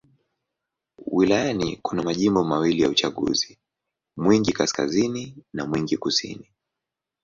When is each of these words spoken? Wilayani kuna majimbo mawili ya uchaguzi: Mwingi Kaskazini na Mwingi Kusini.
Wilayani 1.07 1.79
kuna 1.81 2.03
majimbo 2.03 2.43
mawili 2.43 2.81
ya 2.81 2.89
uchaguzi: 2.89 3.59
Mwingi 4.17 4.53
Kaskazini 4.53 5.37
na 5.53 5.65
Mwingi 5.65 5.97
Kusini. 5.97 6.49